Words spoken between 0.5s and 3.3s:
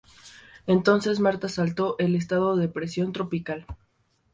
Entonces Martha saltó el estado de depresión